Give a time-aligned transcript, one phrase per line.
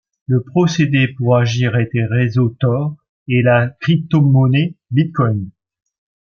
[0.25, 2.95] Le procédé pour agir était réseau Tor
[3.27, 5.51] et la cryptomonnaie Bitcoin.